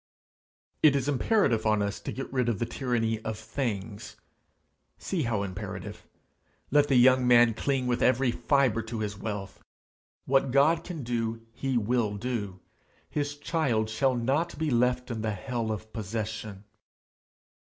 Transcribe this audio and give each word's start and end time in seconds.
It 0.81 0.95
is 0.95 1.07
imperative 1.07 1.63
on 1.67 1.83
us 1.83 1.99
to 1.99 2.11
get 2.11 2.33
rid 2.33 2.49
of 2.49 2.57
the 2.57 2.65
tyranny 2.65 3.19
of 3.23 3.37
things. 3.37 4.15
See 4.97 5.21
how 5.21 5.43
imperative: 5.43 6.07
let 6.71 6.87
the 6.87 6.95
young 6.95 7.27
man 7.27 7.53
cling 7.53 7.85
with 7.85 8.01
every 8.01 8.31
fibre 8.31 8.81
to 8.81 8.97
his 9.01 9.15
wealth, 9.15 9.61
what 10.25 10.49
God 10.49 10.83
can 10.83 11.03
do 11.03 11.45
he 11.53 11.77
will 11.77 12.17
do; 12.17 12.61
his 13.11 13.37
child 13.37 13.91
shall 13.91 14.15
not 14.15 14.57
be 14.57 14.71
left 14.71 15.11
in 15.11 15.21
the 15.21 15.33
hell 15.33 15.71
of 15.71 15.93
possession! 15.93 16.63